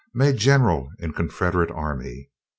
[0.15, 2.31] Made general in Confederate Army.